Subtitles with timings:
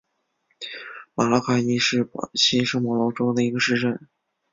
[1.13, 4.07] 马拉卡伊是巴西圣保罗州的一个市镇。